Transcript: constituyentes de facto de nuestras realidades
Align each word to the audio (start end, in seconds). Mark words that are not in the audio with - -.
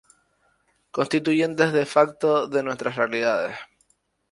constituyentes 0.89 1.71
de 1.73 1.85
facto 1.85 2.47
de 2.47 2.63
nuestras 2.63 2.95
realidades 2.95 3.55